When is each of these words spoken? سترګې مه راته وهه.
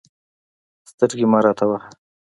سترګې 0.91 1.25
مه 1.31 1.39
راته 1.45 1.65
وهه. 1.69 1.87